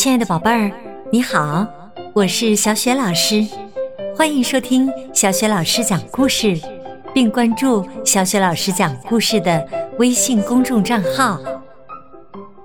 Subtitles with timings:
[0.00, 0.72] 亲爱的宝贝儿，
[1.12, 1.66] 你好，
[2.14, 3.46] 我是小雪老师，
[4.16, 6.58] 欢迎收听小雪老师讲故事，
[7.12, 9.62] 并关注小雪老师讲故事的
[9.98, 11.38] 微信公众账号。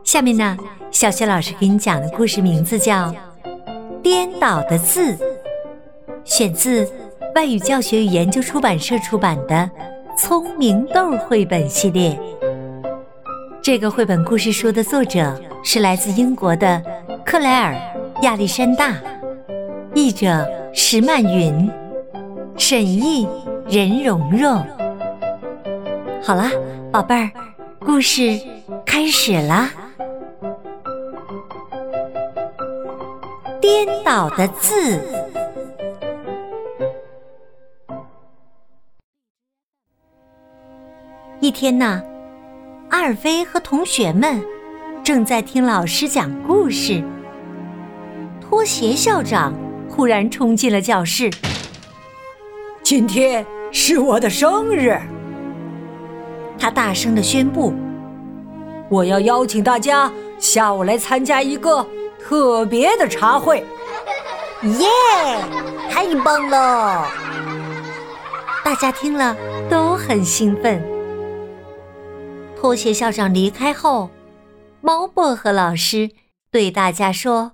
[0.06, 0.58] 下面呢，
[0.92, 3.12] 小雪老师给你讲的故事名字叫
[4.02, 5.12] 《颠倒的字》，
[6.24, 6.90] 选自
[7.36, 9.54] 外语教学与研究出版社出版的
[10.18, 12.18] 《聪明豆》绘本系列。
[13.66, 16.80] 这个绘本故事书的作者是来自英国的
[17.26, 17.74] 克莱尔·
[18.22, 18.94] 亚历山大，
[19.96, 21.68] 译者石曼云，
[22.56, 23.28] 审译
[23.68, 24.64] 任蓉蓉。
[26.22, 26.52] 好啦，
[26.92, 27.32] 宝贝儿，
[27.80, 28.40] 故事
[28.86, 29.72] 开始啦！
[33.60, 35.02] 颠倒的字。
[41.40, 42.00] 一天呐。
[42.96, 44.42] 阿尔菲和同学们
[45.04, 47.04] 正在听老师讲故事。
[48.40, 49.54] 拖鞋校长
[49.90, 51.30] 忽然冲进了教室。
[52.82, 54.98] 今天是我的生日，
[56.58, 57.74] 他大声的宣布
[58.88, 61.86] ：“我要邀请大家下午来参加一个
[62.18, 63.58] 特别的茶会。”
[64.64, 64.88] 耶，
[65.90, 67.06] 太棒了！
[68.64, 69.36] 大家听了
[69.70, 70.95] 都很兴奋。
[72.66, 74.10] 拖鞋校长离开后，
[74.82, 76.10] 猫薄荷老师
[76.50, 77.54] 对大家说：“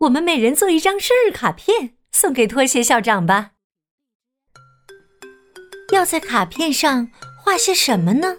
[0.00, 3.52] 我们每人做一张生日卡片送给拖鞋校长吧。
[5.94, 7.08] 要在卡片上
[7.42, 8.36] 画些什么呢？”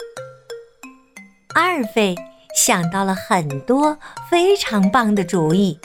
[1.55, 2.15] 阿尔费
[2.55, 3.97] 想到了很多
[4.29, 5.79] 非常棒的主意，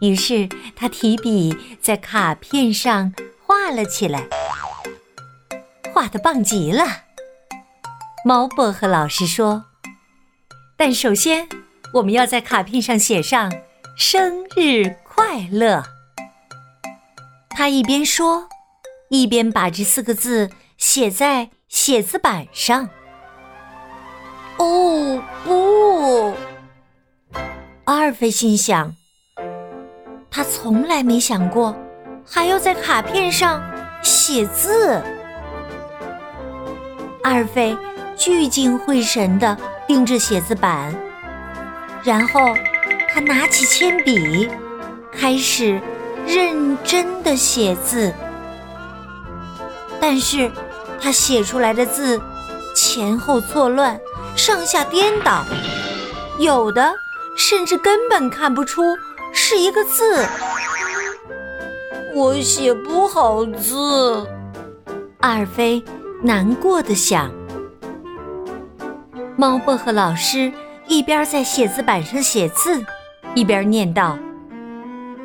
[0.00, 3.14] 于是他提笔在卡片上
[3.46, 4.26] 画了起来，
[5.94, 7.04] 画的棒极了。
[8.24, 9.64] 猫薄荷老师说
[10.76, 11.48] ：“但首先，
[11.94, 13.50] 我们要在卡片上写上
[13.96, 15.84] ‘生日快乐’。”
[17.50, 18.48] 他一边说，
[19.08, 22.88] 一边把这四个字写在写字板上。
[24.58, 26.34] 哦不！
[27.84, 28.94] 阿尔菲心想，
[30.30, 31.74] 他从来没想过
[32.26, 33.62] 还要在卡片上
[34.02, 35.00] 写字。
[37.22, 37.76] 阿尔菲。
[38.18, 39.56] 聚精会神地
[39.86, 40.92] 盯着写字板，
[42.02, 42.40] 然后
[43.14, 44.50] 他拿起铅笔，
[45.12, 45.80] 开始
[46.26, 48.12] 认真地写字。
[50.00, 50.50] 但是，
[51.00, 52.20] 他写出来的字
[52.74, 53.98] 前后错乱，
[54.34, 55.44] 上下颠倒，
[56.40, 56.92] 有的
[57.36, 58.82] 甚至根本看不出
[59.32, 60.26] 是一个字。
[62.16, 64.26] 我写不好字，
[65.20, 65.80] 阿尔菲
[66.20, 67.30] 难过的想。
[69.40, 70.52] 猫薄荷老师
[70.88, 72.84] 一边在写字板上写字，
[73.36, 74.18] 一边念道：“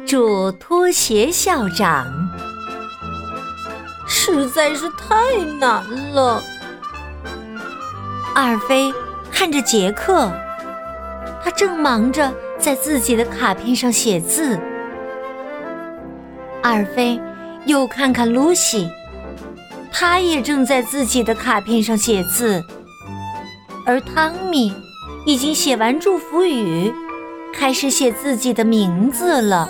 [0.06, 2.06] 祝拖鞋校长。”
[4.06, 5.16] 实在是太
[5.60, 6.44] 难了。
[8.36, 8.94] 阿尔菲
[9.32, 10.32] 看着杰克，
[11.44, 14.60] 他正忙着在自己的卡片上写字。
[16.62, 17.20] 阿尔菲
[17.66, 18.88] 又看看露西，
[19.92, 22.64] 她也正在自己的卡片上写字。
[23.86, 24.74] 而汤米
[25.26, 26.94] 已经写完祝福语，
[27.54, 29.70] 开始写自己的名字了。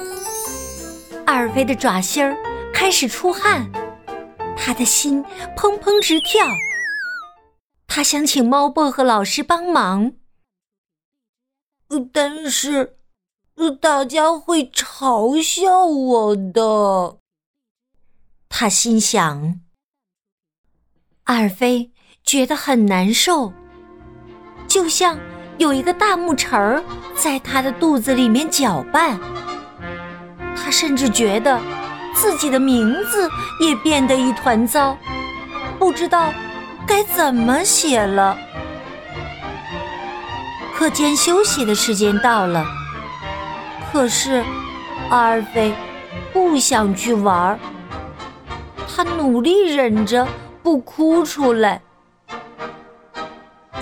[1.25, 2.37] 阿尔菲的爪心儿
[2.73, 3.71] 开始出汗，
[4.55, 5.23] 他的心
[5.57, 6.45] 砰砰直跳。
[7.87, 10.13] 他想请猫薄荷老师帮忙，
[12.11, 12.97] 但是
[13.79, 17.17] 大家会嘲笑我的。
[18.49, 19.59] 他心想。
[21.23, 21.91] 阿尔菲
[22.23, 23.53] 觉得很难受。
[24.73, 25.15] 就像
[25.59, 26.81] 有一个大木锤儿
[27.15, 29.19] 在他的肚子里面搅拌，
[30.55, 31.59] 他甚至觉得
[32.15, 33.29] 自己的名字
[33.59, 34.97] 也变得一团糟，
[35.77, 36.33] 不知道
[36.87, 38.35] 该怎么写了。
[40.73, 42.65] 课间休息的时间到了，
[43.91, 44.43] 可是
[45.11, 45.71] 阿尔菲
[46.33, 47.59] 不想去玩儿，
[48.87, 50.27] 他努力忍着
[50.63, 51.79] 不哭出来。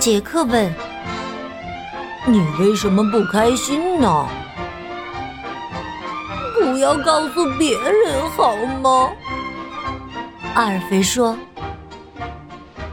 [0.02, 0.68] 杰克问
[2.26, 4.26] ：“你为什么不开心呢
[6.58, 9.12] ？”“不要告诉别人好吗？”
[10.54, 11.38] 阿尔菲说。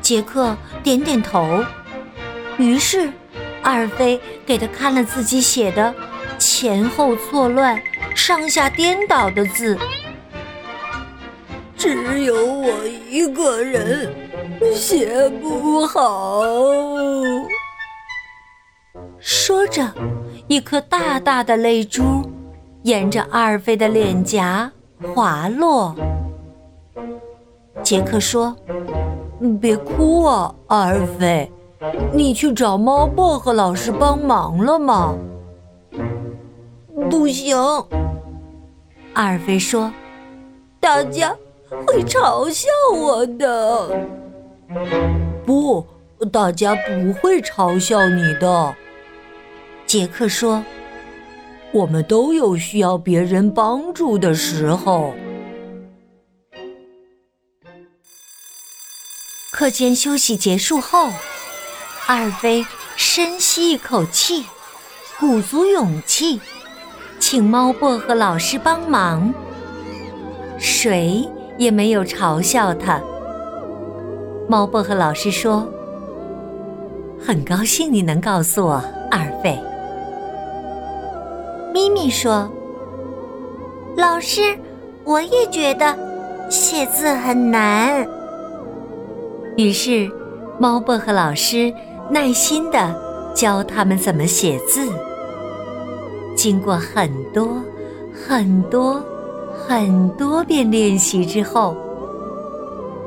[0.03, 1.65] 杰克点点头。
[2.59, 3.12] 于是，
[3.63, 5.91] 阿尔菲给他看了自己写的
[6.38, 7.81] 前后错乱、
[8.13, 9.75] 上下颠倒的字。
[11.75, 12.71] 只有我
[13.09, 14.28] 一个人
[14.74, 16.42] 写不好。
[19.19, 19.86] 说着，
[20.48, 22.22] 一颗大大的泪珠
[22.84, 24.72] 沿着阿尔菲的脸颊
[25.13, 25.96] 滑落。
[27.84, 28.56] 杰克说
[29.60, 31.51] ：“别哭啊，阿尔菲，
[32.13, 35.16] 你去找猫薄荷老师帮忙了吗？”
[37.10, 37.57] 不行，
[39.13, 39.92] 阿尔菲说
[40.80, 41.36] ：“大家
[41.86, 43.90] 会嘲笑我的。”
[45.45, 45.86] 不，
[46.31, 48.75] 大家不会嘲笑你的。
[49.86, 50.63] 杰克说
[51.74, 55.13] ：“我们都有需要别人帮助的时候。”
[59.51, 61.10] 课间休息结束后，
[62.06, 62.65] 阿尔菲
[62.95, 64.45] 深吸一口气，
[65.19, 66.39] 鼓足勇气，
[67.19, 69.33] 请猫薄荷老师帮忙。
[70.60, 71.27] 谁
[71.57, 73.01] 也没有嘲笑他。
[74.50, 75.63] 猫薄荷老师说
[77.24, 79.56] ：“很高兴你能告诉我，阿尔菲。”
[81.72, 82.50] 咪咪说
[83.96, 84.42] ：“老师，
[85.04, 85.96] 我也觉得
[86.50, 88.04] 写字很难。”
[89.56, 90.10] 于是，
[90.57, 91.72] 猫薄荷老师
[92.10, 93.00] 耐心的
[93.36, 94.90] 教他们怎么写字。
[96.36, 97.62] 经过很多、
[98.28, 99.00] 很多、
[99.68, 101.78] 很多遍练习之后，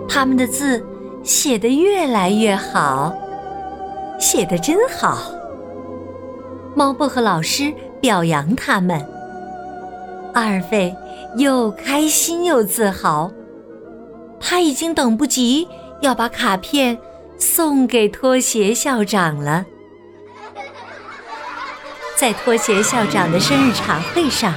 [0.08, 0.80] 他们的字
[1.22, 3.14] 写得越来越好。
[4.18, 5.32] 写得真好！
[6.74, 7.72] 猫薄荷老师。
[8.02, 9.00] 表扬他们，
[10.34, 10.92] 阿尔费
[11.36, 13.30] 又开心又自豪，
[14.40, 15.68] 他已经等不及
[16.00, 16.98] 要把卡片
[17.38, 19.64] 送给拖鞋校长了。
[22.16, 24.52] 在拖鞋校长的生日茶会上，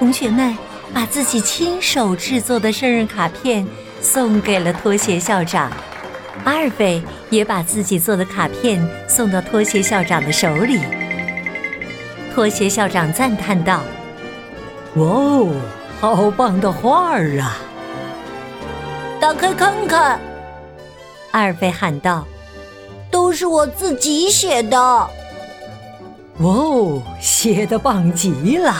[0.00, 0.58] 同学们
[0.92, 3.64] 把自己亲手制作的生日卡片
[4.06, 5.68] 送给了拖鞋校长，
[6.44, 10.80] 阿尔贝也把自己做的卡片送到拖鞋校长的手里。
[12.32, 13.82] 拖鞋校长赞叹道
[14.94, 15.52] ：“哇哦，
[16.00, 17.58] 好棒的画儿啊！
[19.20, 20.20] 打开看看。”
[21.32, 22.24] 阿尔贝喊道
[23.10, 25.10] ：“都是我自己写的。”哇
[26.38, 28.72] 哦，写的棒极了！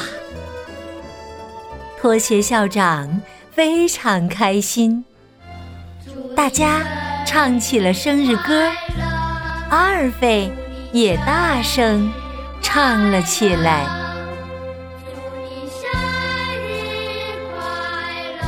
[2.00, 3.20] 拖鞋校长
[3.50, 5.04] 非常开心，
[6.36, 6.86] 大家
[7.26, 8.70] 唱起了生日歌，
[9.70, 10.52] 阿尔贝
[10.92, 12.12] 也大声。
[12.68, 13.86] 唱了起来。
[14.98, 15.10] 祝
[15.40, 15.88] 你生
[16.60, 16.66] 日
[17.54, 17.62] 快
[18.40, 18.44] 乐！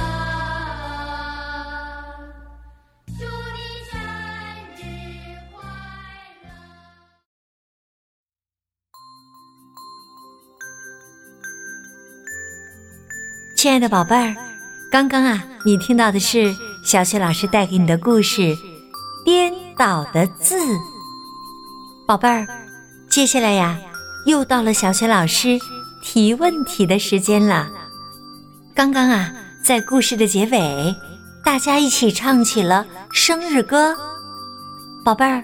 [3.07, 3.23] 祝
[3.55, 3.57] 你
[3.89, 3.97] 生
[4.77, 4.79] 日
[5.55, 5.57] 快
[6.43, 6.47] 乐！
[13.57, 14.35] 亲爱的宝贝儿，
[14.91, 16.53] 刚刚啊，你听到的是
[16.85, 18.43] 小雪老师带给你的故事
[19.25, 20.59] 《颠倒的字》。
[22.07, 22.47] 宝贝儿，
[23.09, 23.79] 接下来呀。
[24.27, 25.59] 又到了小雪老师
[26.03, 27.71] 提问题的时间了。
[28.75, 29.33] 刚刚啊，
[29.63, 30.95] 在故事的结尾，
[31.43, 33.97] 大家一起唱起了生日歌。
[35.03, 35.43] 宝贝儿，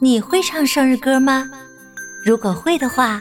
[0.00, 1.50] 你会唱生日歌吗？
[2.24, 3.20] 如果会的话，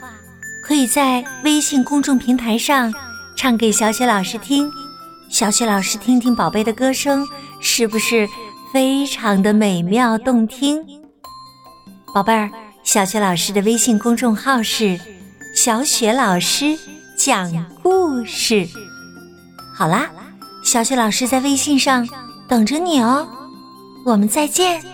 [0.64, 2.94] 可以在微信公众平台上
[3.36, 4.70] 唱给小雪老师听。
[5.34, 7.28] 小雪老师听听宝贝的歌声，
[7.60, 8.30] 是不是
[8.72, 10.86] 非常的美妙动听？
[12.14, 12.52] 宝贝儿。
[12.84, 15.00] 小雪老师的微信公众号是
[15.58, 16.78] “小雪老师
[17.18, 18.68] 讲故事”。
[19.74, 20.12] 好啦，
[20.64, 22.08] 小雪老师在微信上
[22.48, 23.28] 等着你哦，
[24.06, 24.93] 我们再见。